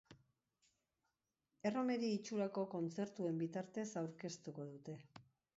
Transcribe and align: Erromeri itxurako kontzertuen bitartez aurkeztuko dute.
Erromeri 1.69 2.09
itxurako 2.13 2.65
kontzertuen 2.73 3.39
bitartez 3.45 3.87
aurkeztuko 4.03 4.71
dute. 4.75 4.99